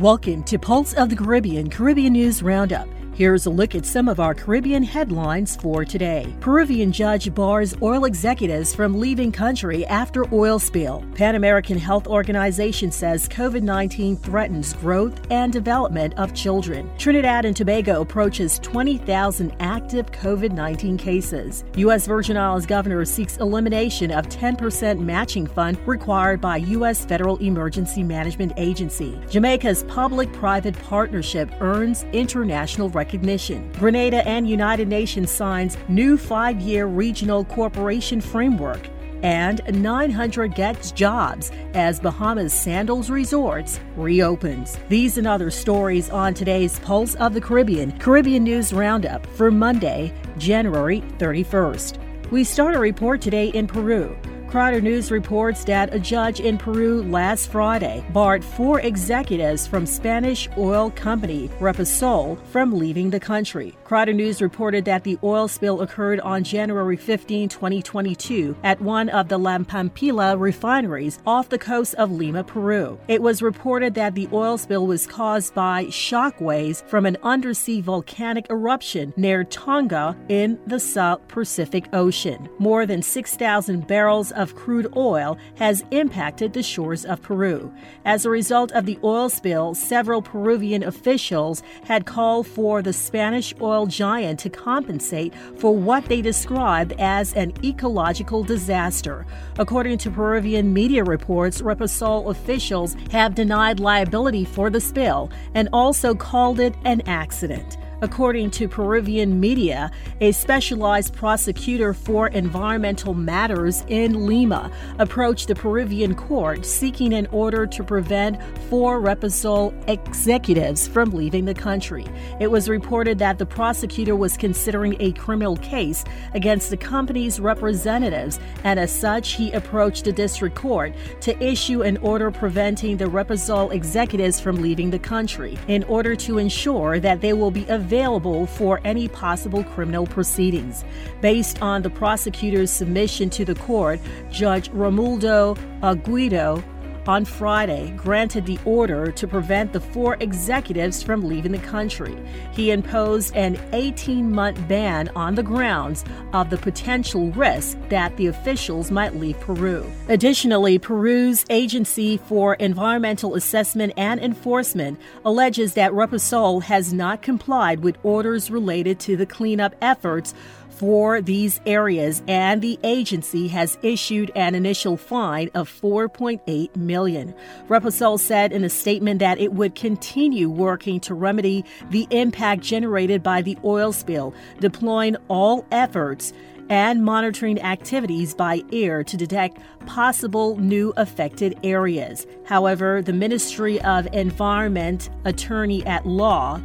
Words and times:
Welcome 0.00 0.44
to 0.44 0.58
Pulse 0.58 0.94
of 0.94 1.10
the 1.10 1.16
Caribbean 1.16 1.68
Caribbean 1.68 2.14
News 2.14 2.42
Roundup. 2.42 2.88
Here's 3.20 3.44
a 3.44 3.50
look 3.50 3.74
at 3.74 3.84
some 3.84 4.08
of 4.08 4.18
our 4.18 4.34
Caribbean 4.34 4.82
headlines 4.82 5.54
for 5.54 5.84
today. 5.84 6.34
Peruvian 6.40 6.90
judge 6.90 7.34
bars 7.34 7.76
oil 7.82 8.06
executives 8.06 8.74
from 8.74 8.98
leaving 8.98 9.30
country 9.30 9.84
after 9.88 10.24
oil 10.34 10.58
spill. 10.58 11.04
Pan 11.14 11.34
American 11.34 11.76
Health 11.76 12.06
Organization 12.06 12.90
says 12.90 13.28
COVID 13.28 13.60
19 13.60 14.16
threatens 14.16 14.72
growth 14.72 15.20
and 15.30 15.52
development 15.52 16.14
of 16.16 16.32
children. 16.32 16.90
Trinidad 16.96 17.44
and 17.44 17.54
Tobago 17.54 18.00
approaches 18.00 18.58
20,000 18.60 19.54
active 19.60 20.06
COVID 20.12 20.52
19 20.52 20.96
cases. 20.96 21.62
U.S. 21.76 22.06
Virgin 22.06 22.38
Islands 22.38 22.64
governor 22.64 23.04
seeks 23.04 23.36
elimination 23.36 24.12
of 24.12 24.30
10% 24.30 24.98
matching 24.98 25.46
fund 25.46 25.76
required 25.86 26.40
by 26.40 26.56
U.S. 26.56 27.04
Federal 27.04 27.36
Emergency 27.36 28.02
Management 28.02 28.54
Agency. 28.56 29.20
Jamaica's 29.28 29.84
public 29.84 30.32
private 30.32 30.78
partnership 30.84 31.50
earns 31.60 32.04
international 32.14 32.88
recognition 32.88 33.09
recognition. 33.10 33.72
Grenada 33.72 34.26
and 34.28 34.48
United 34.48 34.86
Nations 34.86 35.32
signs 35.32 35.76
new 35.88 36.16
five 36.16 36.60
year 36.60 36.86
regional 36.86 37.44
cooperation 37.44 38.20
framework. 38.20 38.88
And 39.22 39.60
900 39.82 40.54
gets 40.54 40.92
jobs 40.92 41.50
as 41.74 42.00
Bahamas 42.00 42.54
Sandals 42.54 43.10
Resorts 43.10 43.80
reopens. 43.96 44.78
These 44.88 45.18
and 45.18 45.26
other 45.26 45.50
stories 45.50 46.08
on 46.08 46.34
today's 46.34 46.78
Pulse 46.78 47.16
of 47.16 47.34
the 47.34 47.40
Caribbean 47.40 47.98
Caribbean 47.98 48.44
News 48.44 48.72
Roundup 48.72 49.26
for 49.36 49.50
Monday, 49.50 50.14
January 50.38 51.02
31st. 51.18 52.30
We 52.30 52.44
start 52.44 52.76
a 52.76 52.78
report 52.78 53.20
today 53.20 53.48
in 53.48 53.66
Peru. 53.66 54.16
Crider 54.50 54.80
News 54.80 55.12
reports 55.12 55.62
that 55.66 55.94
a 55.94 56.00
judge 56.00 56.40
in 56.40 56.58
Peru 56.58 57.04
last 57.04 57.52
Friday 57.52 58.04
barred 58.12 58.44
four 58.44 58.80
executives 58.80 59.64
from 59.64 59.86
Spanish 59.86 60.48
oil 60.58 60.90
company 60.90 61.46
Repsol 61.60 62.36
from 62.46 62.76
leaving 62.76 63.10
the 63.10 63.20
country. 63.20 63.76
Crider 63.84 64.12
News 64.12 64.42
reported 64.42 64.84
that 64.86 65.04
the 65.04 65.20
oil 65.22 65.46
spill 65.46 65.82
occurred 65.82 66.18
on 66.18 66.42
January 66.42 66.96
15, 66.96 67.48
2022, 67.48 68.56
at 68.64 68.80
one 68.80 69.08
of 69.10 69.28
the 69.28 69.38
La 69.38 69.56
Pampilla 69.58 70.36
refineries 70.36 71.20
off 71.24 71.48
the 71.48 71.56
coast 71.56 71.94
of 71.94 72.10
Lima, 72.10 72.42
Peru. 72.42 72.98
It 73.06 73.22
was 73.22 73.42
reported 73.42 73.94
that 73.94 74.16
the 74.16 74.28
oil 74.32 74.58
spill 74.58 74.84
was 74.84 75.06
caused 75.06 75.54
by 75.54 75.88
shock 75.90 76.40
waves 76.40 76.82
from 76.88 77.06
an 77.06 77.18
undersea 77.22 77.82
volcanic 77.82 78.50
eruption 78.50 79.14
near 79.16 79.44
Tonga 79.44 80.16
in 80.28 80.58
the 80.66 80.80
South 80.80 81.28
Pacific 81.28 81.86
Ocean. 81.92 82.48
More 82.58 82.84
than 82.84 83.00
6,000 83.00 83.86
barrels 83.86 84.32
of 84.32 84.39
crude 84.54 84.92
oil 84.96 85.38
has 85.56 85.84
impacted 85.90 86.52
the 86.52 86.62
shores 86.62 87.04
of 87.04 87.22
Peru. 87.22 87.72
As 88.04 88.24
a 88.24 88.30
result 88.30 88.72
of 88.72 88.86
the 88.86 88.98
oil 89.04 89.28
spill, 89.28 89.74
several 89.74 90.22
Peruvian 90.22 90.82
officials 90.82 91.62
had 91.84 92.06
called 92.06 92.46
for 92.46 92.82
the 92.82 92.92
Spanish 92.92 93.54
oil 93.60 93.86
giant 93.86 94.40
to 94.40 94.50
compensate 94.50 95.34
for 95.56 95.76
what 95.76 96.04
they 96.06 96.22
described 96.22 96.92
as 96.98 97.32
an 97.34 97.52
ecological 97.62 98.42
disaster. 98.42 99.26
According 99.58 99.98
to 99.98 100.10
Peruvian 100.10 100.72
media 100.72 101.04
reports, 101.04 101.60
Repsol 101.60 102.30
officials 102.30 102.96
have 103.10 103.34
denied 103.34 103.80
liability 103.80 104.44
for 104.44 104.70
the 104.70 104.80
spill 104.80 105.30
and 105.54 105.68
also 105.72 106.14
called 106.14 106.60
it 106.60 106.74
an 106.84 107.02
accident. 107.06 107.76
According 108.02 108.52
to 108.52 108.66
Peruvian 108.66 109.40
media, 109.40 109.90
a 110.22 110.32
specialized 110.32 111.12
prosecutor 111.14 111.92
for 111.92 112.28
environmental 112.28 113.12
matters 113.12 113.84
in 113.88 114.26
Lima 114.26 114.70
approached 114.98 115.48
the 115.48 115.54
Peruvian 115.54 116.14
court 116.14 116.64
seeking 116.64 117.12
an 117.12 117.26
order 117.26 117.66
to 117.66 117.84
prevent 117.84 118.42
four 118.70 119.02
Repsol 119.02 119.74
executives 119.86 120.88
from 120.88 121.10
leaving 121.10 121.44
the 121.44 121.52
country. 121.52 122.06
It 122.40 122.50
was 122.50 122.70
reported 122.70 123.18
that 123.18 123.38
the 123.38 123.44
prosecutor 123.44 124.16
was 124.16 124.34
considering 124.38 124.96
a 124.98 125.12
criminal 125.12 125.58
case 125.58 126.02
against 126.32 126.70
the 126.70 126.78
company's 126.78 127.38
representatives, 127.38 128.40
and 128.64 128.80
as 128.80 128.90
such, 128.90 129.32
he 129.32 129.52
approached 129.52 130.06
the 130.06 130.12
district 130.12 130.56
court 130.56 130.94
to 131.20 131.38
issue 131.44 131.82
an 131.82 131.98
order 131.98 132.30
preventing 132.30 132.96
the 132.96 133.04
Repsol 133.04 133.72
executives 133.74 134.40
from 134.40 134.56
leaving 134.56 134.88
the 134.88 134.98
country 134.98 135.58
in 135.68 135.84
order 135.84 136.16
to 136.16 136.38
ensure 136.38 136.98
that 136.98 137.20
they 137.20 137.34
will 137.34 137.50
be 137.50 137.66
available 137.68 137.89
available 137.90 138.46
for 138.46 138.80
any 138.84 139.08
possible 139.08 139.64
criminal 139.64 140.06
proceedings. 140.06 140.84
Based 141.20 141.60
on 141.60 141.82
the 141.82 141.90
prosecutor's 141.90 142.70
submission 142.70 143.28
to 143.30 143.44
the 143.44 143.56
court, 143.56 143.98
Judge 144.30 144.70
Romualdo 144.70 145.58
Aguido 145.80 146.62
on 147.06 147.24
Friday 147.24 147.92
granted 147.96 148.46
the 148.46 148.58
order 148.64 149.10
to 149.12 149.26
prevent 149.26 149.72
the 149.72 149.80
four 149.80 150.16
executives 150.20 151.02
from 151.02 151.26
leaving 151.26 151.52
the 151.52 151.58
country. 151.58 152.16
He 152.52 152.70
imposed 152.70 153.34
an 153.36 153.58
18 153.72 154.30
month 154.30 154.66
ban 154.68 155.10
on 155.16 155.34
the 155.34 155.42
grounds 155.42 156.04
of 156.32 156.50
the 156.50 156.58
potential 156.58 157.30
risk 157.32 157.78
that 157.88 158.16
the 158.16 158.26
officials 158.26 158.90
might 158.90 159.16
leave 159.16 159.38
Peru. 159.40 159.84
Additionally, 160.08 160.78
Peru's 160.78 161.44
Agency 161.50 162.16
for 162.16 162.54
Environmental 162.54 163.34
Assessment 163.34 163.92
and 163.96 164.20
Enforcement 164.20 164.98
alleges 165.24 165.74
that 165.74 165.92
Repsol 165.92 166.62
has 166.62 166.92
not 166.92 167.22
complied 167.22 167.80
with 167.80 167.98
orders 168.02 168.50
related 168.50 168.98
to 169.00 169.16
the 169.16 169.26
cleanup 169.26 169.74
efforts 169.80 170.34
for 170.80 171.20
these 171.20 171.60
areas, 171.66 172.22
and 172.26 172.62
the 172.62 172.78
agency 172.82 173.48
has 173.48 173.76
issued 173.82 174.32
an 174.34 174.54
initial 174.54 174.96
fine 174.96 175.50
of 175.52 175.68
4.8 175.68 176.74
million. 176.74 177.34
Repsol 177.68 178.18
said 178.18 178.50
in 178.50 178.64
a 178.64 178.70
statement 178.70 179.18
that 179.18 179.38
it 179.38 179.52
would 179.52 179.74
continue 179.74 180.48
working 180.48 180.98
to 181.00 181.12
remedy 181.12 181.66
the 181.90 182.08
impact 182.10 182.62
generated 182.62 183.22
by 183.22 183.42
the 183.42 183.58
oil 183.62 183.92
spill, 183.92 184.32
deploying 184.58 185.16
all 185.28 185.66
efforts 185.70 186.32
and 186.70 187.04
monitoring 187.04 187.60
activities 187.60 188.32
by 188.32 188.62
air 188.72 189.04
to 189.04 189.18
detect 189.18 189.58
possible 189.84 190.56
new 190.56 190.94
affected 190.96 191.58
areas. 191.62 192.26
However, 192.46 193.02
the 193.02 193.12
Ministry 193.12 193.78
of 193.82 194.08
Environment 194.14 195.10
attorney 195.26 195.84
at 195.84 196.06
law 196.06 196.58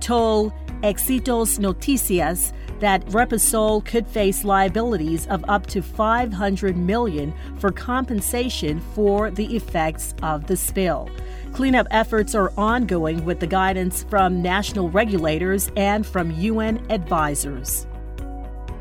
told 0.00 0.54
Exitosa 0.82 1.58
Noticias 1.58 2.54
that 2.80 3.04
Repsol 3.06 3.84
could 3.84 4.06
face 4.06 4.44
liabilities 4.44 5.26
of 5.26 5.44
up 5.48 5.66
to 5.66 5.82
500 5.82 6.76
million 6.76 7.34
for 7.58 7.72
compensation 7.72 8.80
for 8.94 9.30
the 9.30 9.56
effects 9.56 10.14
of 10.22 10.46
the 10.46 10.56
spill. 10.56 11.10
Cleanup 11.52 11.88
efforts 11.90 12.36
are 12.36 12.52
ongoing 12.56 13.24
with 13.24 13.40
the 13.40 13.46
guidance 13.46 14.04
from 14.04 14.40
national 14.40 14.90
regulators 14.90 15.72
and 15.76 16.06
from 16.06 16.30
UN 16.30 16.80
advisors. 16.88 17.87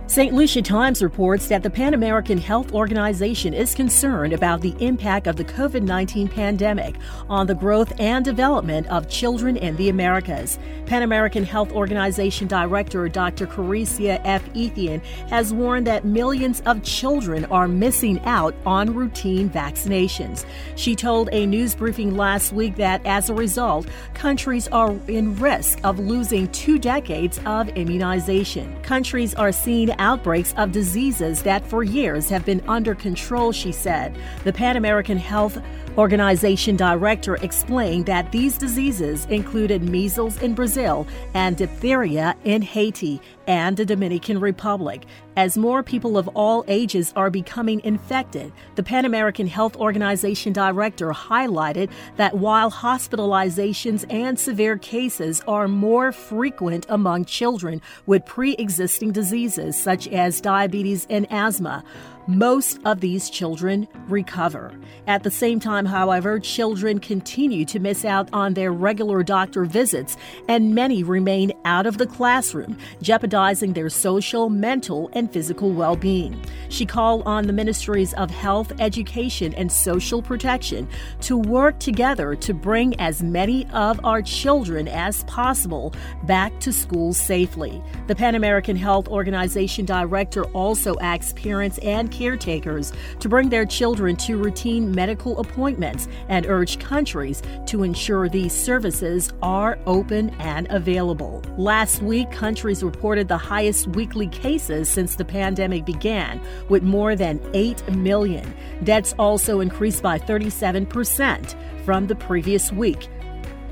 St. 0.09 0.33
Lucia 0.33 0.61
Times 0.61 1.03
reports 1.03 1.49
that 1.49 1.63
the 1.63 1.69
Pan 1.69 1.93
American 1.93 2.37
Health 2.37 2.71
Organization 2.71 3.53
is 3.53 3.75
concerned 3.75 4.31
about 4.31 4.61
the 4.61 4.73
impact 4.79 5.27
of 5.27 5.35
the 5.35 5.43
COVID 5.43 5.83
19 5.83 6.29
pandemic 6.29 6.95
on 7.29 7.45
the 7.45 7.53
growth 7.53 7.91
and 7.99 8.23
development 8.23 8.87
of 8.87 9.09
children 9.09 9.57
in 9.57 9.75
the 9.75 9.89
Americas. 9.89 10.59
Pan 10.85 11.03
American 11.03 11.43
Health 11.43 11.73
Organization 11.73 12.47
Director 12.47 13.09
Dr. 13.09 13.45
Carissa 13.45 14.21
F. 14.23 14.41
Etienne 14.55 15.01
has 15.29 15.53
warned 15.53 15.85
that 15.87 16.05
millions 16.05 16.61
of 16.61 16.81
children 16.83 17.43
are 17.45 17.67
missing 17.67 18.21
out 18.21 18.55
on 18.65 18.93
routine 18.93 19.49
vaccinations. 19.49 20.45
She 20.77 20.95
told 20.95 21.27
a 21.33 21.45
news 21.45 21.75
briefing 21.75 22.15
last 22.15 22.53
week 22.53 22.77
that 22.77 23.05
as 23.05 23.29
a 23.29 23.33
result, 23.33 23.87
countries 24.13 24.69
are 24.69 24.97
in 25.09 25.35
risk 25.35 25.81
of 25.83 25.99
losing 25.99 26.47
two 26.53 26.79
decades 26.79 27.41
of 27.45 27.67
immunization. 27.69 28.81
Countries 28.83 29.35
are 29.35 29.51
seeing 29.51 29.96
outbreaks 29.99 30.53
of 30.57 30.71
diseases 30.71 31.43
that 31.43 31.67
for 31.67 31.83
years 31.83 32.29
have 32.29 32.45
been 32.45 32.61
under 32.67 32.95
control, 32.95 33.51
she 33.51 33.71
said. 33.71 34.17
The 34.43 34.53
Pan 34.53 34.77
American 34.77 35.17
Health 35.17 35.61
Organization 35.97 36.75
director 36.75 37.35
explained 37.37 38.05
that 38.05 38.31
these 38.31 38.57
diseases 38.57 39.25
included 39.25 39.81
measles 39.81 40.41
in 40.41 40.53
Brazil 40.53 41.07
and 41.33 41.57
diphtheria 41.57 42.35
in 42.43 42.61
Haiti 42.61 43.19
and 43.47 43.77
the 43.77 43.85
Dominican 43.85 44.39
Republic. 44.39 45.05
As 45.35 45.57
more 45.57 45.81
people 45.81 46.17
of 46.17 46.27
all 46.29 46.65
ages 46.67 47.13
are 47.15 47.29
becoming 47.29 47.79
infected, 47.81 48.51
the 48.75 48.83
Pan 48.83 49.05
American 49.05 49.47
Health 49.47 49.75
Organization 49.77 50.53
director 50.53 51.11
highlighted 51.11 51.89
that 52.17 52.37
while 52.37 52.69
hospitalizations 52.69 54.05
and 54.11 54.37
severe 54.37 54.77
cases 54.77 55.41
are 55.47 55.67
more 55.67 56.11
frequent 56.11 56.85
among 56.89 57.25
children 57.25 57.81
with 58.05 58.25
pre 58.25 58.53
existing 58.55 59.11
diseases 59.13 59.79
such 59.79 60.07
as 60.09 60.41
diabetes 60.41 61.07
and 61.09 61.25
asthma, 61.31 61.83
most 62.27 62.79
of 62.85 62.99
these 62.99 63.29
children 63.29 63.87
recover. 64.07 64.73
At 65.07 65.23
the 65.23 65.31
same 65.31 65.59
time, 65.59 65.85
however, 65.85 66.39
children 66.39 66.99
continue 66.99 67.63
to 67.65 67.79
miss 67.79 68.03
out 68.03 68.29
on 68.33 68.53
their 68.53 68.73
regular 68.73 69.23
doctor 69.23 69.63
visits, 69.63 70.17
and 70.47 70.75
many 70.75 71.03
remain 71.03 71.53
out 71.65 71.85
of 71.85 71.97
the 71.97 72.07
classroom, 72.07 72.77
jeopardizing 73.01 73.73
their 73.73 73.89
social, 73.89 74.49
mental, 74.49 75.09
and 75.13 75.31
physical 75.31 75.71
well 75.71 75.95
being. 75.95 76.39
She 76.69 76.85
called 76.85 77.23
on 77.25 77.47
the 77.47 77.53
ministries 77.53 78.13
of 78.15 78.29
health, 78.29 78.73
education, 78.79 79.53
and 79.53 79.71
social 79.71 80.21
protection 80.21 80.87
to 81.21 81.37
work 81.37 81.79
together 81.79 82.35
to 82.35 82.53
bring 82.53 82.99
as 82.99 83.23
many 83.23 83.65
of 83.67 84.03
our 84.03 84.21
children 84.21 84.87
as 84.87 85.23
possible 85.23 85.93
back 86.23 86.59
to 86.59 86.73
school 86.73 87.13
safely. 87.13 87.81
The 88.07 88.15
Pan 88.15 88.35
American 88.35 88.75
Health 88.75 89.07
Organization 89.07 89.85
director 89.85 90.43
also 90.45 90.97
asked 90.99 91.35
parents 91.37 91.77
and 91.79 92.11
caretakers 92.17 92.91
to 93.19 93.29
bring 93.29 93.49
their 93.49 93.65
children 93.65 94.15
to 94.15 94.37
routine 94.37 94.91
medical 94.91 95.39
appointments 95.39 96.07
and 96.29 96.45
urged 96.45 96.79
countries 96.79 97.41
to 97.67 97.83
ensure 97.83 98.27
these 98.27 98.53
services 98.53 99.31
are 99.41 99.77
open 99.85 100.29
and 100.39 100.67
available. 100.69 101.43
Last 101.57 102.01
week, 102.01 102.31
countries 102.31 102.83
reported 102.83 103.27
the 103.27 103.37
highest 103.37 103.87
weekly 103.87 104.27
cases 104.27 104.89
since 104.89 105.15
the 105.15 105.25
pandemic 105.25 105.85
began, 105.85 106.41
with 106.69 106.83
more 106.83 107.15
than 107.15 107.39
8 107.53 107.95
million. 107.95 108.53
Deaths 108.83 109.13
also 109.19 109.59
increased 109.59 110.01
by 110.01 110.17
37% 110.17 111.55
from 111.85 112.07
the 112.07 112.15
previous 112.15 112.71
week. 112.71 113.07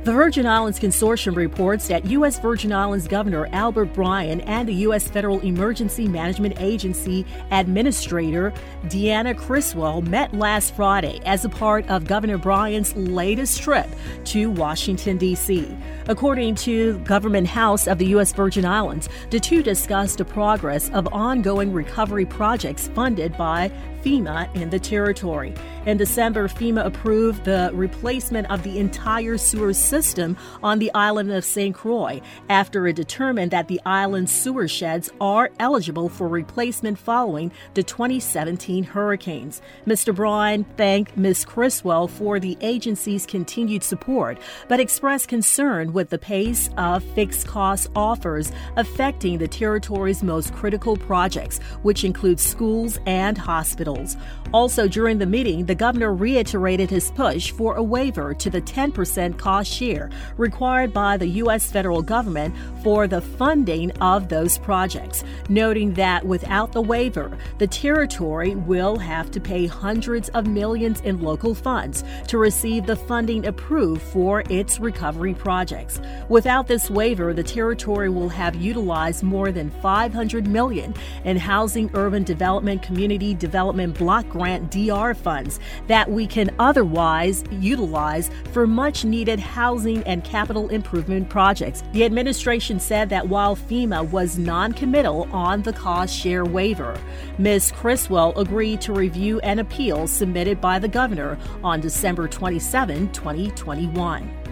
The 0.05 0.13
Virgin 0.13 0.45
Islands 0.45 0.79
Consortium 0.79 1.35
reports 1.35 1.89
that 1.89 2.05
U.S. 2.05 2.39
Virgin 2.39 2.71
Islands 2.71 3.05
Governor 3.05 3.49
Albert 3.51 3.93
Bryan 3.93 4.39
and 4.41 4.65
the 4.65 4.73
U.S. 4.75 5.09
Federal 5.09 5.41
Emergency 5.41 6.07
Management 6.07 6.55
Agency 6.61 7.25
Administrator 7.51 8.53
Deanne 8.85 9.37
Criswell 9.37 10.01
met 10.01 10.33
last 10.33 10.73
Friday 10.73 11.19
as 11.25 11.43
a 11.43 11.49
part 11.49 11.85
of 11.89 12.05
Governor 12.05 12.37
Bryan's 12.37 12.95
latest 12.95 13.61
trip 13.61 13.87
to 14.23 14.49
Washington, 14.49 15.17
D.C. 15.17 15.67
According 16.07 16.55
to 16.55 16.97
Government 16.99 17.47
House 17.47 17.85
of 17.85 17.97
the 17.97 18.07
U.S. 18.07 18.31
Virgin 18.31 18.63
Islands, 18.63 19.09
the 19.31 19.39
two 19.41 19.61
discussed 19.61 20.19
the 20.19 20.25
progress 20.25 20.89
of 20.91 21.09
ongoing 21.11 21.73
recovery 21.73 22.25
projects 22.25 22.87
funded 22.87 23.35
by 23.35 23.69
FEMA 24.01 24.53
in 24.55 24.69
the 24.69 24.79
territory. 24.79 25.53
In 25.85 25.97
December, 25.97 26.47
FEMA 26.47 26.85
approved 26.85 27.43
the 27.43 27.69
replacement 27.73 28.49
of 28.49 28.63
the 28.63 28.79
entire 28.79 29.37
sewer 29.37 29.73
system 29.89 30.37
on 30.61 30.79
the 30.79 30.91
island 30.93 31.31
of 31.31 31.43
St. 31.43 31.75
Croix 31.75 32.21
after 32.49 32.87
it 32.87 32.95
determined 32.95 33.51
that 33.51 33.67
the 33.67 33.81
island's 33.85 34.31
sewer 34.31 34.67
sheds 34.67 35.09
are 35.19 35.49
eligible 35.59 36.09
for 36.09 36.27
replacement 36.27 36.99
following 36.99 37.51
the 37.73 37.83
2017 37.83 38.83
hurricanes. 38.83 39.61
Mr. 39.87 40.13
Bryan 40.13 40.63
thanked 40.77 41.17
Ms. 41.17 41.45
Criswell 41.45 42.07
for 42.07 42.39
the 42.39 42.57
agency's 42.61 43.25
continued 43.25 43.83
support, 43.83 44.37
but 44.67 44.79
expressed 44.79 45.27
concern 45.27 45.91
with 45.91 46.09
the 46.09 46.17
pace 46.17 46.69
of 46.77 47.03
fixed 47.15 47.47
cost 47.47 47.89
offers 47.95 48.51
affecting 48.77 49.37
the 49.37 49.47
territory's 49.47 50.21
most 50.21 50.53
critical 50.53 50.95
projects, 50.95 51.59
which 51.81 52.03
include 52.03 52.39
schools 52.39 52.99
and 53.05 53.37
hospitals. 53.37 54.17
Also, 54.53 54.87
during 54.87 55.17
the 55.17 55.25
meeting, 55.25 55.65
the 55.65 55.75
governor 55.75 56.13
reiterated 56.13 56.89
his 56.89 57.11
push 57.11 57.51
for 57.51 57.75
a 57.75 57.83
waiver 57.83 58.33
to 58.33 58.49
the 58.49 58.61
10% 58.61 59.37
cost 59.37 59.71
share 59.79 60.09
required 60.37 60.93
by 60.93 61.15
the 61.15 61.27
U.S. 61.43 61.71
federal 61.71 62.01
government 62.01 62.53
for 62.83 63.07
the 63.07 63.21
funding 63.21 63.91
of 64.01 64.27
those 64.27 64.57
projects, 64.57 65.23
noting 65.47 65.93
that 65.93 66.25
without 66.25 66.73
the 66.73 66.81
waiver, 66.81 67.37
the 67.59 67.67
territory 67.67 68.55
will 68.55 68.97
have 68.97 69.31
to 69.31 69.39
pay 69.39 69.65
hundreds 69.65 70.29
of 70.29 70.47
millions 70.47 71.01
in 71.01 71.21
local 71.21 71.55
funds 71.55 72.03
to 72.27 72.37
receive 72.37 72.85
the 72.85 72.95
funding 72.95 73.45
approved 73.45 74.01
for 74.01 74.43
its 74.49 74.79
recovery 74.79 75.33
projects. 75.33 76.01
Without 76.27 76.67
this 76.67 76.89
waiver, 76.89 77.33
the 77.33 77.43
territory 77.43 78.09
will 78.09 78.29
have 78.29 78.55
utilized 78.55 79.23
more 79.23 79.51
than 79.51 79.69
500 79.81 80.47
million 80.47 80.93
in 81.23 81.37
housing, 81.37 81.89
urban 81.93 82.23
development, 82.23 82.81
community 82.81 83.33
development 83.33 83.97
block 83.97 84.27
grant 84.29 84.71
DR 84.71 85.13
funds 85.13 85.59
that 85.87 86.09
we 86.09 86.27
can 86.27 86.49
otherwise 86.59 87.43
utilize 87.51 88.29
for 88.51 88.67
much 88.67 89.05
needed 89.05 89.39
housing 89.69 90.01
and 90.07 90.23
capital 90.23 90.67
improvement 90.69 91.29
projects. 91.29 91.83
The 91.91 92.03
administration 92.03 92.79
said 92.79 93.09
that 93.09 93.29
while 93.29 93.55
FEMA 93.55 94.09
was 94.09 94.39
non 94.39 94.73
committal 94.73 95.27
on 95.31 95.61
the 95.61 95.73
cost 95.73 96.11
share 96.15 96.43
waiver, 96.43 96.99
Ms. 97.37 97.71
Criswell 97.75 98.33
agreed 98.35 98.81
to 98.81 98.93
review 98.93 99.39
an 99.41 99.59
appeal 99.59 100.07
submitted 100.07 100.59
by 100.59 100.79
the 100.79 100.87
governor 100.87 101.37
on 101.63 101.81
December 101.81 102.27
27, 102.27 103.11
2021. 103.11 104.48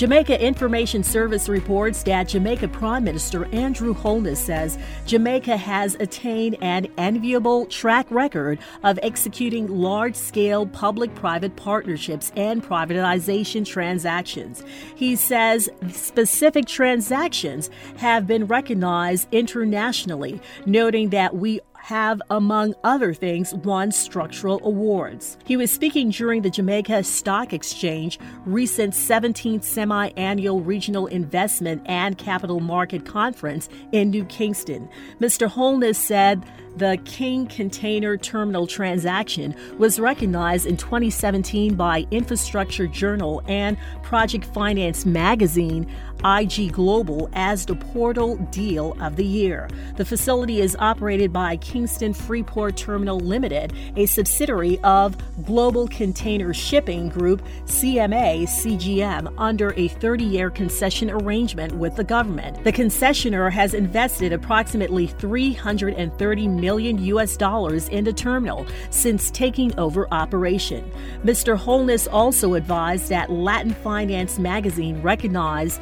Jamaica 0.00 0.42
Information 0.42 1.04
Service 1.04 1.46
reports 1.46 2.04
that 2.04 2.28
Jamaica 2.28 2.68
Prime 2.68 3.04
Minister 3.04 3.44
Andrew 3.54 3.92
Holness 3.92 4.40
says 4.40 4.78
Jamaica 5.04 5.58
has 5.58 5.94
attained 5.96 6.56
an 6.62 6.86
enviable 6.96 7.66
track 7.66 8.06
record 8.10 8.60
of 8.82 8.98
executing 9.02 9.68
large 9.68 10.16
scale 10.16 10.64
public 10.64 11.14
private 11.14 11.54
partnerships 11.54 12.32
and 12.34 12.64
privatization 12.64 13.66
transactions. 13.66 14.64
He 14.96 15.16
says 15.16 15.68
specific 15.92 16.64
transactions 16.64 17.68
have 17.98 18.26
been 18.26 18.46
recognized 18.46 19.28
internationally, 19.32 20.40
noting 20.64 21.10
that 21.10 21.36
we 21.36 21.60
have, 21.82 22.20
among 22.30 22.74
other 22.84 23.14
things, 23.14 23.54
won 23.54 23.90
structural 23.90 24.60
awards. 24.62 25.38
He 25.44 25.56
was 25.56 25.70
speaking 25.70 26.10
during 26.10 26.42
the 26.42 26.50
Jamaica 26.50 27.02
Stock 27.04 27.52
Exchange 27.52 28.18
recent 28.44 28.94
17th 28.94 29.64
semi 29.64 30.08
annual 30.16 30.60
regional 30.60 31.06
investment 31.06 31.82
and 31.86 32.16
capital 32.18 32.60
market 32.60 33.04
conference 33.04 33.68
in 33.92 34.10
New 34.10 34.24
Kingston. 34.26 34.88
Mr. 35.20 35.48
Holness 35.48 35.98
said 35.98 36.44
the 36.76 36.98
King 37.04 37.46
Container 37.46 38.16
Terminal 38.16 38.66
transaction 38.66 39.54
was 39.78 39.98
recognized 39.98 40.66
in 40.66 40.76
2017 40.76 41.74
by 41.74 42.06
Infrastructure 42.10 42.86
Journal 42.86 43.42
and 43.48 43.76
Project 44.02 44.44
Finance 44.46 45.04
Magazine 45.04 45.92
IG 46.24 46.72
Global 46.72 47.28
as 47.32 47.66
the 47.66 47.74
Portal 47.74 48.36
Deal 48.50 48.96
of 49.00 49.16
the 49.16 49.24
Year. 49.24 49.68
The 49.96 50.04
facility 50.04 50.60
is 50.60 50.76
operated 50.78 51.32
by 51.32 51.56
Kingston 51.70 52.12
Freeport 52.12 52.76
Terminal 52.76 53.20
Limited, 53.20 53.72
a 53.94 54.04
subsidiary 54.04 54.80
of 54.82 55.16
Global 55.44 55.86
Container 55.86 56.52
Shipping 56.52 57.08
Group 57.08 57.42
CMA 57.66 58.42
CGM, 58.42 59.32
under 59.38 59.72
a 59.76 59.86
30 59.86 60.24
year 60.24 60.50
concession 60.50 61.10
arrangement 61.10 61.72
with 61.76 61.94
the 61.94 62.02
government. 62.02 62.64
The 62.64 62.72
concessionaire 62.72 63.52
has 63.52 63.74
invested 63.74 64.32
approximately 64.32 65.06
330 65.06 66.48
million 66.48 66.98
US 67.04 67.36
dollars 67.36 67.88
in 67.88 68.02
the 68.02 68.12
terminal 68.12 68.66
since 68.90 69.30
taking 69.30 69.72
over 69.78 70.12
operation. 70.12 70.90
Mr. 71.24 71.56
Holness 71.56 72.08
also 72.08 72.54
advised 72.54 73.10
that 73.10 73.30
Latin 73.30 73.74
Finance 73.74 74.40
magazine 74.40 75.00
recognized 75.02 75.80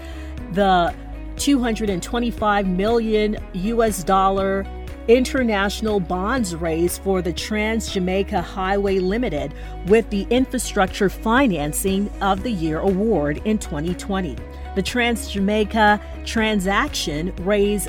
the 0.53 0.95
225 1.37 2.67
million 2.67 3.39
US 3.55 4.05
dollar 4.05 4.67
international 5.09 6.01
bonds 6.01 6.55
raised 6.55 7.03
for 7.03 7.23
the 7.23 7.33
Trans 7.33 7.91
Jamaica 7.91 8.43
Highway 8.43 8.99
Limited 8.99 9.55
with 9.87 10.09
the 10.11 10.27
Infrastructure 10.29 11.09
Financing 11.09 12.11
of 12.21 12.43
the 12.43 12.53
Year 12.53 12.81
award 12.81 13.41
in 13.47 13.59
2020. 13.59 14.37
The 14.77 14.83
Trans 14.83 15.31
Jamaica 15.31 15.99
transaction 16.27 17.35
raised 17.41 17.89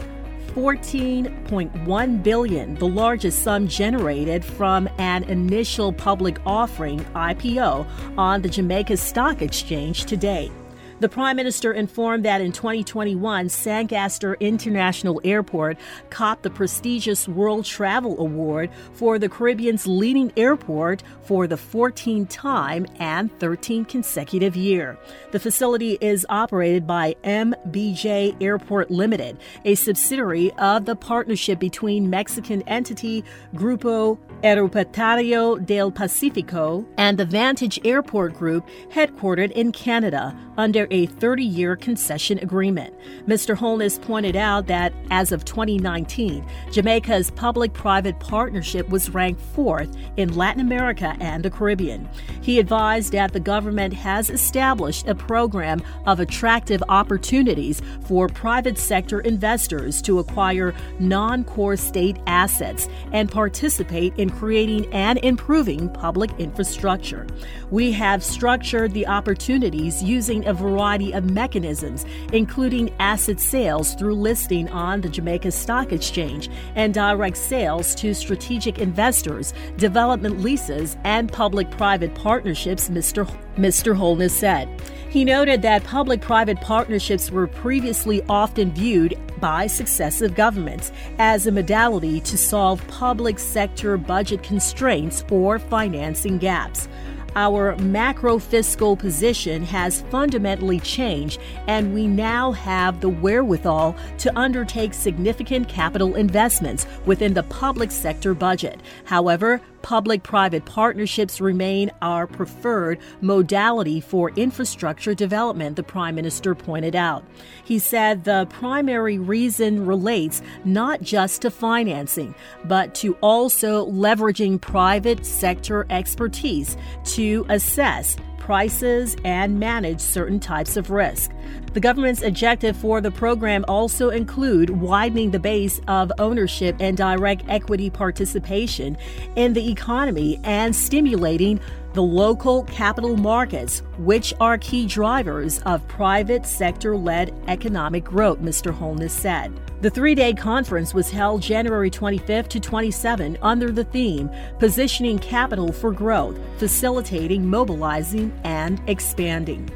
14.1 0.54 2.24
billion, 2.24 2.76
the 2.76 2.88
largest 2.88 3.44
sum 3.44 3.68
generated 3.68 4.44
from 4.44 4.90
an 4.98 5.24
initial 5.26 5.94
public 5.94 6.38
offering 6.46 7.00
IPO 7.16 7.86
on 8.18 8.42
the 8.42 8.50
Jamaica 8.50 8.98
Stock 8.98 9.42
Exchange 9.42 10.06
to 10.06 10.18
date. 10.18 10.52
The 11.00 11.08
Prime 11.08 11.38
Minister 11.38 11.72
informed 11.72 12.25
that 12.25 12.41
in 12.41 12.51
2021, 12.51 13.48
Sangster 13.48 14.34
International 14.41 15.22
Airport 15.24 15.77
copped 16.10 16.44
the 16.44 16.50
prestigious 16.50 17.25
World 17.25 17.63
Travel 17.63 18.20
Award 18.20 18.70
for 18.91 19.18
the 19.18 19.29
Caribbean's 19.29 19.88
leading 19.88 20.34
airport 20.36 21.03
for 21.22 21.48
the 21.48 21.56
14th 21.56 22.27
time 22.27 22.86
and 23.00 23.32
13th 23.39 23.88
consecutive 23.88 24.58
year. 24.58 24.98
The 25.32 25.39
facility 25.39 25.98
is 26.01 26.25
operated 26.27 26.86
by 26.86 27.15
MBJ 27.24 28.36
Airport 28.41 28.91
Limited, 28.91 29.38
a 29.63 29.75
subsidiary 29.75 30.51
of 30.58 30.84
the 30.84 30.98
partnership 30.98 31.60
between 31.60 32.10
Mexican 32.10 32.62
entity 32.63 33.24
Grupo 33.56 34.20
Aeroportuario 34.44 35.65
del 35.65 35.91
Pacifico 35.91 36.86
and 36.98 37.18
the 37.18 37.25
Vantage 37.25 37.79
Airport 37.86 38.34
Group, 38.34 38.68
headquartered 38.91 39.51
in 39.51 39.72
Canada, 39.72 40.36
under 40.58 40.88
a 40.91 41.05
30 41.05 41.43
year 41.43 41.75
concession 41.75 42.39
agreement. 42.39 42.93
Mr. 43.27 43.55
Holness 43.55 44.00
pointed 44.00 44.36
out 44.36 44.67
that 44.67 44.93
as 45.12 45.31
of 45.31 45.46
2019, 45.46 46.46
Jamaica's 46.72 47.31
public 47.31 47.74
private 47.74 48.19
partnership 48.19 48.89
was 48.89 49.10
ranked 49.12 49.41
fourth 49.41 49.96
in 50.17 50.36
Latin 50.36 50.62
America 50.62 51.15
and 51.19 51.43
the 51.43 51.50
Caribbean. 51.50 52.10
He 52.41 52.60
advised 52.60 53.12
that 53.13 53.34
the 53.34 53.39
government 53.39 53.93
has 53.93 54.29
established 54.29 55.08
a 55.08 55.15
program 55.15 55.81
of 56.05 56.19
attractive 56.19 56.81
opportunities 56.89 57.81
for 58.05 58.27
private 58.27 58.77
sector 58.77 59.19
investors 59.22 60.01
to 60.01 60.19
acquire 60.19 60.74
non 61.00 61.43
core 61.43 61.77
state 61.77 62.17
assets 62.27 62.88
and 63.12 63.31
participate 63.31 64.13
in 64.17 64.29
creating 64.29 64.91
and 64.93 65.19
improving 65.19 65.89
public 65.89 66.31
infrastructure. 66.39 67.27
We 67.69 67.91
have 67.91 68.24
structured 68.24 68.93
the 68.93 69.05
opportunities 69.05 70.01
using 70.01 70.48
a 70.48 70.53
variety 70.53 70.78
of 70.79 71.29
mechanisms, 71.29 72.05
including 72.31 72.89
asset 73.00 73.38
sales 73.38 73.95
through 73.95 74.15
listing 74.15 74.69
on 74.69 75.01
the 75.01 75.09
Jamaica 75.09 75.51
Stock 75.51 75.91
Exchange 75.91 76.50
and 76.75 76.93
direct 76.93 77.36
sales 77.36 77.93
to 77.95 78.13
strategic 78.13 78.79
investors, 78.79 79.53
development 79.75 80.39
leases, 80.39 80.95
and 81.03 81.29
public 81.29 81.69
private 81.71 82.15
partnerships, 82.15 82.88
Mr. 82.88 83.29
Mr. 83.57 83.93
Holness 83.93 84.33
said. 84.33 84.69
He 85.09 85.25
noted 85.25 85.62
that 85.63 85.83
public 85.83 86.21
private 86.21 86.62
partnerships 86.62 87.29
were 87.29 87.48
previously 87.48 88.21
often 88.29 88.71
viewed 88.71 89.19
by 89.41 89.67
successive 89.67 90.33
governments 90.33 90.93
as 91.17 91.45
a 91.45 91.51
modality 91.51 92.21
to 92.21 92.38
solve 92.38 92.88
public 92.88 93.38
sector 93.38 93.98
budget 93.98 94.43
constraints 94.43 95.25
or 95.29 95.59
financing 95.59 96.38
gaps 96.38 96.88
our 97.36 97.75
macro 97.77 98.39
fiscal 98.39 98.95
position 98.95 99.63
has 99.63 100.01
fundamentally 100.03 100.79
changed, 100.79 101.39
and 101.67 101.93
we 101.93 102.07
now 102.07 102.51
have 102.51 103.01
the 103.01 103.09
wherewithal 103.09 103.95
to 104.19 104.38
undertake 104.38 104.93
significant 104.93 105.67
capital 105.67 106.15
investments 106.15 106.88
within 107.05 107.33
the 107.33 107.43
public 107.43 107.91
sector 107.91 108.33
budget. 108.33 108.79
However, 109.05 109.62
Public 109.81 110.24
private 110.24 110.65
partnerships 110.65 111.39
remain 111.39 111.91
our 112.01 112.27
preferred 112.27 113.00
modality 113.21 114.01
for 114.01 114.31
infrastructure 114.31 115.13
development, 115.13 115.75
the 115.75 115.83
Prime 115.83 116.15
Minister 116.15 116.53
pointed 116.53 116.95
out. 116.95 117.24
He 117.63 117.79
said 117.79 118.24
the 118.24 118.48
primary 118.50 119.17
reason 119.17 119.86
relates 119.86 120.41
not 120.65 121.01
just 121.01 121.41
to 121.43 121.51
financing, 121.51 122.36
but 122.65 122.93
to 122.95 123.15
also 123.21 123.86
leveraging 123.88 124.59
private 124.59 125.25
sector 125.25 125.86
expertise 125.89 126.75
to 127.05 127.45
assess 127.50 128.17
prices 128.50 129.15
and 129.25 129.60
manage 129.60 130.01
certain 130.01 130.39
types 130.39 130.75
of 130.75 130.89
risk. 130.89 131.29
The 131.74 131.79
government's 131.79 132.24
objective 132.24 132.75
for 132.75 133.00
the 133.00 133.12
program 133.12 133.63
also 133.68 134.10
include 134.10 134.72
widening 134.72 135.29
the 135.29 135.38
base 135.38 135.79
of 135.88 136.12
ownership 136.18 136.75
and 136.79 136.98
direct 136.98 137.44
equity 137.48 137.91
participation 137.91 138.98
in 139.36 139.53
the 139.53 139.72
economy 139.72 140.39
and 140.44 140.75
stimulating 140.75 141.60
the 141.93 142.03
local 142.03 142.63
capital 142.65 143.17
markets, 143.17 143.81
which 143.98 144.34
are 144.39 144.58
key 144.58 144.86
drivers 144.86 145.60
of 145.63 145.88
private 145.88 146.46
sector 146.46 146.96
led 146.96 147.34
economic 147.48 148.03
growth, 148.03 148.39
Mr. 148.39 148.72
Holness 148.72 149.13
said. 149.13 149.60
The 149.81 149.89
three 149.89 150.13
day 150.13 150.34
conference 150.34 150.93
was 150.93 151.10
held 151.10 151.41
January 151.41 151.89
25th 151.89 152.50
to 152.50 152.60
27 152.60 153.38
under 153.41 153.72
the 153.72 153.86
theme 153.86 154.29
Positioning 154.60 155.19
Capital 155.19 155.72
for 155.72 155.91
Growth, 155.91 156.38
Facilitating, 156.58 157.48
Mobilizing, 157.50 158.38
and 158.43 158.81
Expanding. 158.88 159.69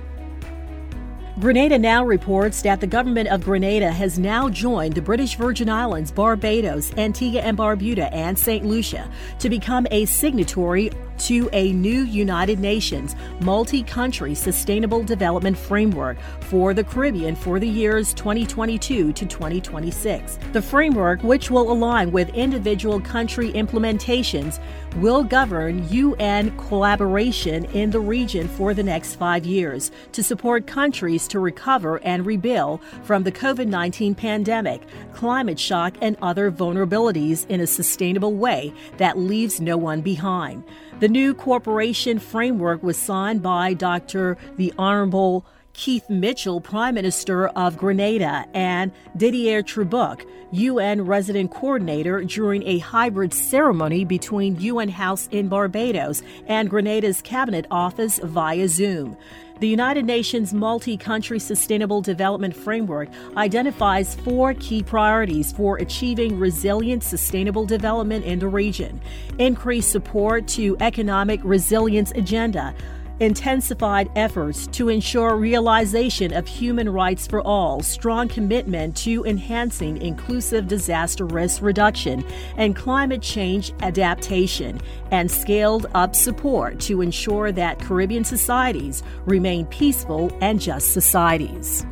Grenada 1.39 1.79
now 1.79 2.05
reports 2.05 2.61
that 2.61 2.79
the 2.79 2.85
government 2.85 3.27
of 3.29 3.43
Grenada 3.43 3.91
has 3.91 4.19
now 4.19 4.49
joined 4.49 4.93
the 4.93 5.01
British 5.01 5.35
Virgin 5.35 5.67
Islands, 5.67 6.11
Barbados, 6.11 6.95
Antigua 6.95 7.41
and 7.41 7.57
Barbuda, 7.57 8.07
and 8.11 8.37
St. 8.37 8.63
Lucia 8.63 9.09
to 9.39 9.49
become 9.49 9.87
a 9.89 10.05
signatory 10.05 10.91
to 11.23 11.49
a 11.53 11.71
new 11.71 12.03
United 12.03 12.59
Nations 12.59 13.15
multi 13.39 13.81
country 13.81 14.35
sustainable 14.35 15.03
development 15.03 15.57
framework 15.57 16.17
for 16.41 16.73
the 16.73 16.83
Caribbean 16.83 17.35
for 17.35 17.59
the 17.59 17.67
years 17.67 18.13
2022 18.13 19.13
to 19.13 19.25
2026. 19.25 20.37
The 20.51 20.61
framework, 20.61 21.23
which 21.23 21.49
will 21.49 21.71
align 21.71 22.11
with 22.11 22.27
individual 22.29 22.99
country 22.99 23.51
implementations, 23.53 24.59
will 24.97 25.23
govern 25.23 25.87
UN 25.89 26.55
collaboration 26.57 27.65
in 27.65 27.89
the 27.89 27.99
region 27.99 28.47
for 28.47 28.73
the 28.73 28.83
next 28.83 29.15
five 29.15 29.45
years 29.45 29.91
to 30.11 30.23
support 30.23 30.67
countries 30.67 31.27
to 31.29 31.39
recover 31.39 32.01
and 32.03 32.25
rebuild 32.25 32.81
from 33.03 33.23
the 33.23 33.31
COVID 33.31 33.67
19 33.67 34.13
pandemic, 34.13 34.81
climate 35.13 35.59
shock, 35.59 35.95
and 36.01 36.17
other 36.21 36.51
vulnerabilities 36.51 37.47
in 37.49 37.61
a 37.61 37.67
sustainable 37.67 38.33
way 38.35 38.73
that 38.97 39.17
leaves 39.17 39.61
no 39.61 39.77
one 39.77 40.01
behind. 40.01 40.63
The 40.99 41.07
new 41.07 41.33
corporation 41.33 42.19
framework 42.19 42.81
was 42.81 42.97
signed 42.97 43.41
by 43.41 43.73
Dr. 43.73 44.37
the 44.55 44.73
Honorable 44.77 45.45
Keith 45.73 46.07
Mitchell, 46.07 46.61
Prime 46.61 46.93
Minister 46.93 47.47
of 47.47 47.77
Grenada, 47.77 48.45
and 48.53 48.91
Didier 49.17 49.63
Trebucq, 49.63 50.23
UN 50.51 51.01
Resident 51.03 51.49
Coordinator, 51.49 52.23
during 52.23 52.61
a 52.67 52.77
hybrid 52.77 53.33
ceremony 53.33 54.05
between 54.05 54.59
UN 54.59 54.89
House 54.89 55.27
in 55.31 55.47
Barbados 55.47 56.21
and 56.45 56.69
Grenada's 56.69 57.23
Cabinet 57.23 57.65
Office 57.71 58.19
via 58.19 58.67
Zoom. 58.67 59.17
The 59.59 59.67
United 59.67 60.05
Nations 60.05 60.53
Multi 60.53 60.95
Country 60.95 61.39
Sustainable 61.39 62.01
Development 62.01 62.55
Framework 62.55 63.09
identifies 63.35 64.13
four 64.15 64.53
key 64.55 64.83
priorities 64.83 65.51
for 65.53 65.77
achieving 65.77 66.37
resilient, 66.37 67.03
sustainable 67.03 67.65
development 67.65 68.25
in 68.25 68.39
the 68.39 68.47
region 68.47 69.01
increased 69.39 69.91
support 69.91 70.47
to 70.49 70.77
economic 70.81 71.39
resilience 71.43 72.11
agenda 72.11 72.75
intensified 73.19 74.09
efforts 74.15 74.67
to 74.67 74.89
ensure 74.89 75.35
realization 75.35 76.33
of 76.33 76.47
human 76.47 76.89
rights 76.89 77.27
for 77.27 77.41
all, 77.41 77.81
strong 77.81 78.27
commitment 78.27 78.95
to 78.97 79.23
enhancing 79.25 80.01
inclusive 80.01 80.67
disaster 80.67 81.25
risk 81.25 81.61
reduction 81.61 82.25
and 82.57 82.75
climate 82.75 83.21
change 83.21 83.73
adaptation, 83.81 84.79
and 85.11 85.29
scaled 85.29 85.85
up 85.93 86.15
support 86.15 86.79
to 86.79 87.01
ensure 87.01 87.51
that 87.51 87.79
Caribbean 87.79 88.23
societies 88.23 89.03
remain 89.25 89.65
peaceful 89.67 90.35
and 90.41 90.59
just 90.59 90.93
societies. 90.93 91.85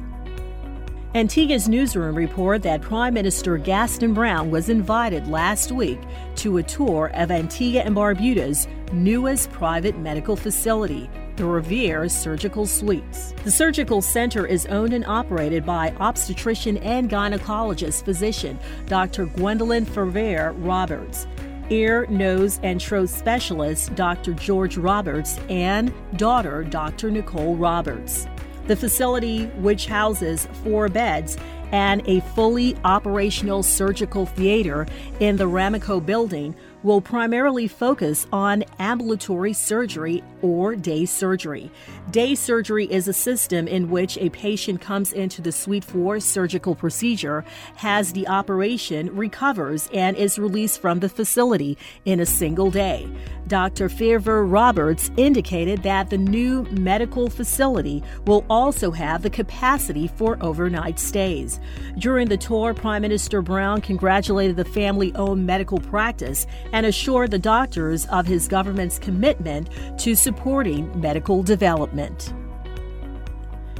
Antigua's 1.13 1.67
newsroom 1.67 2.15
report 2.15 2.63
that 2.63 2.81
Prime 2.81 3.13
Minister 3.13 3.57
Gaston 3.57 4.13
Brown 4.13 4.49
was 4.49 4.69
invited 4.69 5.27
last 5.27 5.69
week 5.73 5.99
to 6.35 6.57
a 6.57 6.63
tour 6.63 7.11
of 7.15 7.31
Antigua 7.31 7.81
and 7.81 7.93
Barbuda's 7.93 8.65
newest 8.93 9.51
private 9.51 9.97
medical 9.97 10.35
facility, 10.35 11.09
the 11.35 11.45
Revere 11.45 12.09
Surgical 12.09 12.65
Suites. 12.65 13.33
The 13.43 13.51
surgical 13.51 14.01
center 14.01 14.45
is 14.45 14.65
owned 14.67 14.93
and 14.93 15.05
operated 15.05 15.65
by 15.65 15.93
obstetrician 15.99 16.77
and 16.77 17.09
gynecologist 17.09 18.03
physician 18.03 18.59
Dr. 18.87 19.25
Gwendolyn 19.25 19.85
Ferrer 19.85 20.53
Roberts 20.53 21.27
ear, 21.71 22.05
nose, 22.09 22.59
and 22.63 22.81
throat 22.81 23.09
specialist 23.09 23.95
Dr. 23.95 24.33
George 24.33 24.77
Roberts 24.77 25.39
and 25.49 25.93
daughter 26.17 26.63
Dr. 26.63 27.09
Nicole 27.09 27.55
Roberts. 27.55 28.27
The 28.67 28.75
facility, 28.75 29.45
which 29.57 29.87
houses 29.87 30.47
four 30.63 30.89
beds 30.89 31.37
and 31.71 32.07
a 32.07 32.19
fully 32.35 32.75
operational 32.83 33.63
surgical 33.63 34.25
theater 34.25 34.85
in 35.19 35.37
the 35.37 35.45
Ramaco 35.45 36.05
building, 36.05 36.55
will 36.83 37.01
primarily 37.01 37.67
focus 37.67 38.27
on 38.31 38.63
ambulatory 38.79 39.53
surgery 39.53 40.23
or 40.41 40.75
day 40.75 41.05
surgery. 41.05 41.71
Day 42.09 42.35
surgery 42.35 42.85
is 42.91 43.07
a 43.07 43.13
system 43.13 43.67
in 43.67 43.89
which 43.89 44.17
a 44.17 44.29
patient 44.29 44.81
comes 44.81 45.13
into 45.13 45.41
the 45.41 45.51
suite 45.51 45.83
for 45.83 46.19
surgical 46.19 46.75
procedure, 46.75 47.45
has 47.75 48.13
the 48.13 48.27
operation, 48.27 49.15
recovers, 49.15 49.89
and 49.93 50.17
is 50.17 50.39
released 50.39 50.81
from 50.81 50.99
the 50.99 51.09
facility 51.09 51.77
in 52.05 52.19
a 52.19 52.25
single 52.25 52.71
day. 52.71 53.07
Dr. 53.47 53.89
Ferver 53.89 54.49
Roberts 54.49 55.11
indicated 55.17 55.83
that 55.83 56.09
the 56.09 56.17
new 56.17 56.63
medical 56.71 57.29
facility 57.29 58.01
will 58.25 58.45
also 58.49 58.91
have 58.91 59.23
the 59.23 59.29
capacity 59.29 60.07
for 60.07 60.37
overnight 60.41 60.99
stays. 60.99 61.59
During 61.97 62.29
the 62.29 62.37
tour, 62.37 62.73
Prime 62.73 63.01
Minister 63.01 63.41
Brown 63.41 63.81
congratulated 63.81 64.55
the 64.55 64.65
family 64.65 65.13
owned 65.15 65.45
medical 65.45 65.79
practice 65.79 66.47
and 66.73 66.85
assured 66.85 67.31
the 67.31 67.39
doctors 67.39 68.05
of 68.07 68.25
his 68.25 68.47
government's 68.47 68.99
commitment 68.99 69.69
to 69.99 70.15
supporting 70.15 70.99
medical 70.99 71.43
development. 71.43 72.33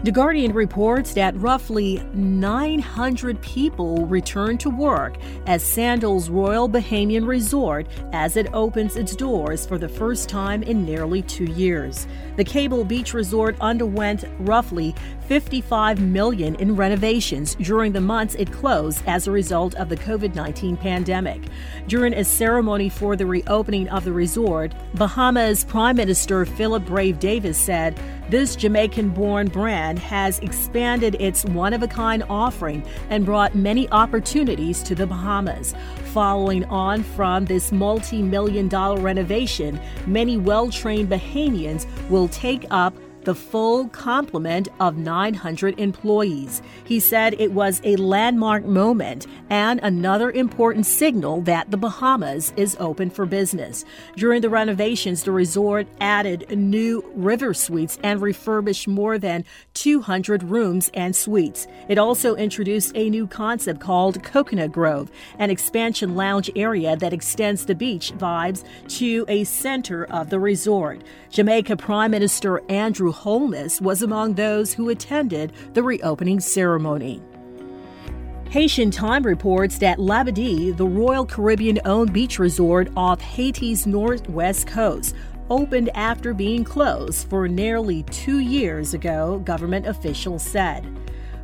The 0.04 0.12
Guardian 0.12 0.54
reports 0.54 1.14
that 1.14 1.40
roughly 1.40 2.04
900 2.16 3.40
people 3.44 4.08
return 4.08 4.58
to 4.58 4.72
work 4.72 5.16
at 5.46 5.62
Sandals 5.62 6.28
Royal 6.28 6.68
Bahamian 6.68 7.28
Resort 7.28 7.86
as 8.12 8.36
it 8.36 8.52
opens 8.52 8.96
its 8.96 9.16
doors 9.16 9.64
for 9.64 9.78
the 9.78 9.88
first 9.88 10.28
time 10.28 10.64
in 10.64 10.84
nearly 10.84 11.22
two 11.22 11.44
years. 11.44 12.08
The 12.36 12.44
Cable 12.44 12.84
Beach 12.84 13.14
Resort 13.14 13.56
underwent 13.62 14.26
roughly 14.40 14.96
55 15.28 16.02
million 16.02 16.56
in 16.56 16.76
renovations 16.76 17.54
during 17.54 17.92
the 17.92 18.02
months 18.02 18.34
it 18.34 18.52
closed 18.52 19.04
as 19.06 19.28
a 19.28 19.32
result 19.32 19.76
of 19.76 19.88
the 19.88 19.98
COVID-19 19.98 20.80
pandemic. 20.80 21.44
During 21.86 22.16
a 22.16 22.24
ceremony 22.24 22.90
for 22.90 23.16
the 23.16 23.28
reopening 23.28 23.88
of 23.90 24.04
the 24.04 24.12
resort, 24.12 24.74
Bahamas 24.96 25.64
Prime 25.64 25.98
Minister 25.98 26.44
Philip 26.44 26.86
Brave 26.88 27.20
Davis 27.20 27.60
said, 27.60 28.00
"This 28.32 28.56
Jamaican-born 28.56 29.50
brand 29.50 30.00
has 30.00 30.40
expanded 30.40 31.18
its 31.20 31.44
one-of-a-kind 31.44 32.24
offering 32.30 32.82
and 33.10 33.26
brought 33.26 33.56
many 33.56 33.90
opportunities 33.92 34.82
to 34.84 34.96
the 34.96 35.06
Bahamas." 35.06 35.76
Following 36.14 36.64
on 36.66 37.04
from 37.04 37.44
this 37.44 37.74
multi-million 37.74 38.70
dollar 38.70 39.02
renovation, 39.02 39.78
many 40.08 40.38
well-trained 40.38 41.10
Bahamians 41.10 41.86
will 42.10 42.30
take 42.30 42.66
up 42.72 42.94
the 43.24 43.36
full 43.36 43.88
complement 43.90 44.68
of 44.80 44.98
900 44.98 45.80
employees. 45.80 46.62
He 46.84 47.00
said 47.00 47.36
it 47.40 47.52
was 47.52 47.82
a 47.84 47.96
landmark 47.96 48.66
moment 48.66 49.28
and 49.50 49.80
another 49.84 50.32
important 50.32 50.86
signal 50.86 51.42
that 51.42 51.72
the 51.72 51.78
Bahamas 51.78 52.54
is 52.56 52.78
open 52.80 53.10
for 53.10 53.26
business. 53.26 53.86
During 54.16 54.42
the 54.42 54.50
renovations, 54.50 55.24
the 55.24 55.32
resort 55.32 55.88
added 56.00 56.50
new 56.58 57.04
river 57.16 57.54
suites 57.54 58.00
and 58.04 58.22
refurbished 58.22 58.88
more 58.88 59.18
than 59.18 59.46
200 59.74 60.44
rooms 60.44 60.90
and 60.94 61.16
suites. 61.16 61.68
It 61.88 61.98
also 61.98 62.36
introduced 62.36 62.92
a 62.96 63.10
new 63.10 63.28
concept 63.28 63.80
called 63.80 64.24
Coconut 64.24 64.72
Grove, 64.72 65.12
an 65.38 65.50
expansion 65.50 66.16
lounge 66.16 66.50
area 66.56 66.96
that 66.96 67.14
extends 67.14 67.66
the 67.66 67.76
beach 67.76 68.14
vibes 68.18 68.64
to 68.98 69.26
a 69.28 69.44
center 69.44 70.06
of 70.06 70.30
the 70.30 70.40
resort. 70.40 71.02
Jamaica 71.30 71.78
Prime 71.78 72.12
Minister 72.12 72.62
Andrew 72.70 73.11
Holness 73.12 73.82
was 73.82 74.02
among 74.02 74.34
those 74.34 74.74
who 74.74 74.90
attended 74.90 75.54
the 75.74 75.84
reopening 75.84 76.40
ceremony. 76.40 77.22
Haitian 78.50 78.92
Time 78.92 79.24
reports 79.24 79.78
that 79.78 79.98
Labadee, 79.98 80.76
the 80.76 80.86
Royal 80.86 81.26
Caribbean 81.26 81.80
owned 81.86 82.12
beach 82.12 82.38
resort 82.38 82.90
off 82.98 83.22
Haiti's 83.22 83.88
northwest 83.88 84.68
coast, 84.68 85.16
opened 85.50 85.90
after 85.96 86.34
being 86.34 86.64
closed 86.64 87.30
for 87.30 87.48
nearly 87.48 88.04
two 88.04 88.40
years 88.40 88.94
ago, 88.94 89.40
government 89.46 89.88
officials 89.88 90.44
said. 90.44 90.86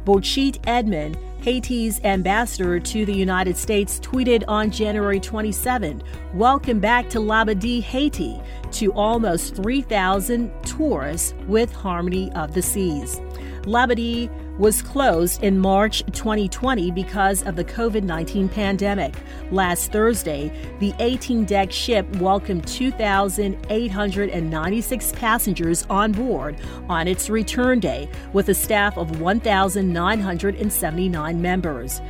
Bocchit 0.03 0.59
Edmond, 0.67 1.17
Haiti's 1.41 2.03
ambassador 2.03 2.79
to 2.79 3.05
the 3.05 3.13
United 3.13 3.57
States, 3.57 3.99
tweeted 3.99 4.43
on 4.47 4.71
January 4.71 5.19
27 5.19 6.01
Welcome 6.33 6.79
back 6.79 7.09
to 7.09 7.19
Labadee, 7.19 7.81
Haiti, 7.81 8.41
to 8.71 8.91
almost 8.93 9.55
3,000 9.55 10.51
tourists 10.63 11.33
with 11.47 11.71
Harmony 11.71 12.31
of 12.33 12.53
the 12.53 12.61
Seas. 12.61 13.21
Labadee 13.63 14.29
was 14.57 14.81
closed 14.81 15.43
in 15.43 15.59
March 15.59 16.03
2020 16.13 16.89
because 16.91 17.43
of 17.43 17.55
the 17.55 17.63
COVID 17.63 18.03
19 18.03 18.49
pandemic. 18.49 19.13
Last 19.51 19.91
Thursday, 19.91 20.51
the 20.79 20.95
18 20.99 21.45
deck 21.45 21.71
ship 21.71 22.07
welcomed 22.17 22.67
2,896 22.67 25.11
passengers 25.13 25.85
on 25.89 26.11
board 26.11 26.57
on 26.89 27.07
its 27.07 27.29
return 27.29 27.79
day, 27.79 28.09
with 28.33 28.49
a 28.49 28.53
staff 28.53 28.97
of 28.97 29.21
1,979 29.21 31.41
members 31.41 32.01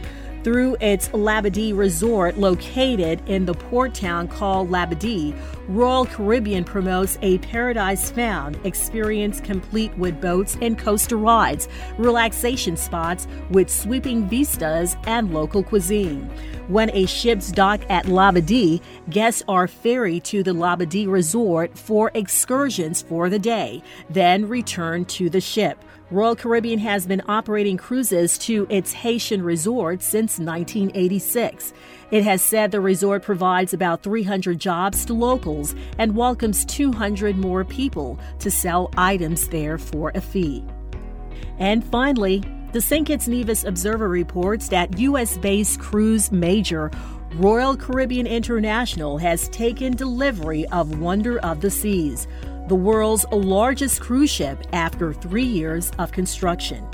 through 0.48 0.78
its 0.80 1.10
Labadee 1.10 1.76
resort 1.76 2.38
located 2.38 3.22
in 3.28 3.46
the 3.46 3.54
port 3.54 3.94
town 3.94 4.30
called 4.30 4.70
Labadee, 4.70 5.38
Royal 5.68 6.06
Caribbean 6.06 6.64
promotes 6.64 7.18
a 7.22 7.38
paradise 7.40 8.10
found 8.10 8.58
experience 8.66 9.42
complete 9.42 9.94
with 9.98 10.22
boats 10.22 10.58
and 10.62 10.80
coaster 10.80 11.18
rides, 11.18 11.68
relaxation 11.98 12.78
spots 12.78 13.28
with 13.52 13.70
sweeping 13.70 14.30
vistas, 14.30 14.96
and 15.04 15.34
local 15.34 15.64
cuisine. 15.64 16.30
When 16.70 16.92
a 16.92 17.08
ship's 17.08 17.52
dock 17.52 17.82
at 17.90 18.06
Labadee, 18.06 18.82
guests 19.10 19.44
are 19.50 19.68
ferried 19.68 20.24
to 20.26 20.44
the 20.44 20.54
Labadee 20.54 21.10
resort 21.10 21.78
for 21.78 22.10
excursions 22.14 23.02
for 23.02 23.30
the 23.30 23.40
day, 23.40 23.84
then 24.10 24.48
return 24.48 25.04
to 25.06 25.30
the 25.30 25.42
ship. 25.42 25.84
Royal 26.10 26.38
Caribbean 26.38 26.80
has 26.80 27.06
been 27.06 27.22
operating 27.28 27.76
cruises 27.76 28.38
to 28.38 28.66
its 28.70 28.94
Haitian 28.94 29.42
resort 29.42 30.02
since 30.02 30.40
1986. 30.40 31.74
It 32.12 32.24
has 32.24 32.42
said 32.42 32.72
the 32.72 32.80
resort 32.80 33.24
provides 33.24 33.74
about 33.74 34.04
300 34.04 34.58
jobs 34.58 35.04
to 35.04 35.14
locals 35.14 35.76
and 35.98 36.16
welcomes 36.16 36.64
200 36.64 37.36
more 37.36 37.66
people 37.66 38.18
to 38.40 38.50
sell 38.50 38.90
items 38.96 39.50
there 39.50 39.78
for 39.78 40.14
a 40.16 40.22
fee. 40.22 40.64
And 41.60 41.84
finally, 41.84 42.42
the 42.72 42.80
St. 42.80 43.06
Kitts 43.06 43.28
Nevis 43.28 43.66
Observer 43.66 44.08
reports 44.08 44.70
that 44.70 44.98
U.S. 45.00 45.38
based 45.38 45.82
cruise 45.82 46.32
major 46.32 46.90
Royal 47.34 47.76
Caribbean 47.76 48.28
International 48.28 49.18
has 49.18 49.50
taken 49.50 49.94
delivery 49.94 50.66
of 50.68 51.00
Wonder 51.00 51.40
of 51.40 51.60
the 51.60 51.70
Seas 51.70 52.28
the 52.68 52.76
world's 52.76 53.26
largest 53.32 54.02
cruise 54.02 54.30
ship 54.30 54.62
after 54.74 55.14
three 55.14 55.46
years 55.46 55.92
of 56.00 56.12
construction. 56.12 56.86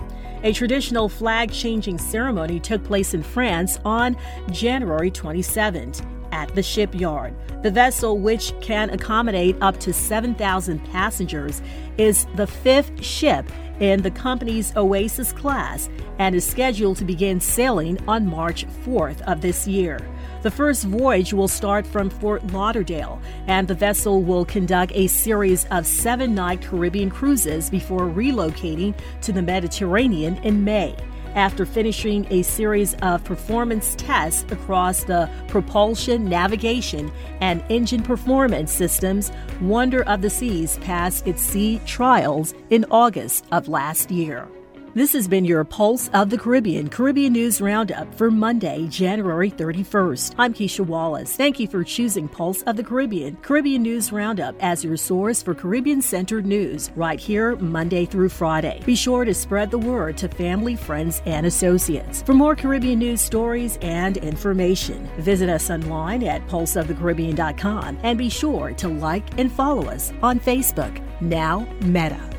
A 0.43 0.53
traditional 0.53 1.07
flag 1.09 1.51
changing 1.51 1.97
ceremony 1.97 2.59
took 2.59 2.83
place 2.83 3.13
in 3.13 3.23
France 3.23 3.79
on 3.85 4.17
January 4.51 5.09
27th 5.09 6.05
at 6.33 6.53
the 6.53 6.61
shipyard. 6.61 7.33
The 7.63 7.71
vessel, 7.71 8.17
which 8.17 8.53
can 8.59 8.89
accommodate 8.89 9.55
up 9.61 9.79
to 9.79 9.93
7,000 9.93 10.83
passengers, 10.91 11.61
is 11.97 12.27
the 12.35 12.47
fifth 12.47 13.03
ship 13.03 13.49
in 13.79 14.01
the 14.01 14.11
company's 14.11 14.75
Oasis 14.75 15.31
class 15.31 15.89
and 16.19 16.35
is 16.35 16.45
scheduled 16.45 16.97
to 16.97 17.05
begin 17.05 17.39
sailing 17.39 17.97
on 18.07 18.27
March 18.27 18.65
4th 18.85 19.21
of 19.21 19.41
this 19.41 19.67
year. 19.67 19.99
The 20.43 20.51
first 20.51 20.83
voyage 20.83 21.33
will 21.33 21.47
start 21.47 21.87
from 21.87 22.09
Fort 22.09 22.45
Lauderdale, 22.47 23.21
and 23.47 23.65
the 23.65 23.73
vessel 23.73 24.21
will 24.21 24.43
conduct 24.43 24.91
a 24.93 25.07
series 25.07 25.63
of 25.71 25.87
seven 25.87 26.35
night 26.35 26.61
Caribbean 26.61 27.09
cruises 27.09 27.69
before 27.69 28.09
relocating 28.09 28.93
to 29.21 29.31
the 29.31 29.41
Mediterranean 29.41 30.35
in 30.43 30.65
May. 30.65 30.97
After 31.33 31.65
finishing 31.65 32.27
a 32.29 32.41
series 32.41 32.93
of 32.95 33.23
performance 33.23 33.95
tests 33.95 34.43
across 34.51 35.05
the 35.05 35.29
propulsion, 35.47 36.25
navigation, 36.25 37.09
and 37.39 37.63
engine 37.69 38.03
performance 38.03 38.69
systems, 38.69 39.31
Wonder 39.61 40.03
of 40.03 40.21
the 40.21 40.29
Seas 40.29 40.77
passed 40.79 41.25
its 41.25 41.41
sea 41.41 41.79
trials 41.85 42.53
in 42.69 42.85
August 42.91 43.45
of 43.53 43.69
last 43.69 44.11
year. 44.11 44.49
This 44.95 45.13
has 45.13 45.27
been 45.27 45.43
your 45.43 45.63
Pulse 45.63 46.07
of 46.09 46.29
the 46.29 46.37
Caribbean 46.37 46.87
Caribbean 46.87 47.33
News 47.33 47.59
Roundup 47.59 48.13
for 48.13 48.29
Monday, 48.29 48.85
January 48.89 49.49
31st. 49.49 50.35
I'm 50.37 50.53
Keisha 50.53 50.85
Wallace. 50.85 51.35
Thank 51.35 51.59
you 51.59 51.67
for 51.67 51.83
choosing 51.83 52.27
Pulse 52.27 52.61
of 52.61 52.75
the 52.75 52.83
Caribbean 52.83 53.35
Caribbean 53.37 53.81
News 53.81 54.11
Roundup 54.11 54.55
as 54.59 54.83
your 54.83 54.95
source 54.95 55.41
for 55.41 55.55
Caribbean 55.55 55.99
centered 55.99 56.45
news 56.45 56.91
right 56.95 57.19
here 57.19 57.55
Monday 57.55 58.05
through 58.05 58.29
Friday. 58.29 58.83
Be 58.85 58.93
sure 58.93 59.25
to 59.25 59.33
spread 59.33 59.71
the 59.71 59.79
word 59.79 60.15
to 60.17 60.27
family, 60.27 60.75
friends, 60.75 61.23
and 61.25 61.47
associates. 61.47 62.21
For 62.21 62.35
more 62.35 62.55
Caribbean 62.55 62.99
news 62.99 63.19
stories 63.19 63.79
and 63.81 64.17
information, 64.17 65.09
visit 65.17 65.49
us 65.49 65.71
online 65.71 66.21
at 66.21 66.47
pulseofthecaribbean.com 66.47 67.97
and 68.03 68.15
be 68.15 68.29
sure 68.29 68.73
to 68.73 68.89
like 68.89 69.39
and 69.39 69.51
follow 69.51 69.87
us 69.87 70.13
on 70.21 70.39
Facebook, 70.39 71.01
now 71.19 71.67
Meta. 71.81 72.32